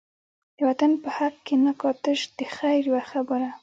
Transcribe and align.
د 0.57 0.59
وطن 0.69 0.91
په 1.03 1.09
حق 1.17 1.35
کی 1.45 1.55
نه 1.65 1.73
کا، 1.79 1.89
تش 2.03 2.19
دخیر 2.37 2.83
یوه 2.89 3.03
خبره 3.11 3.49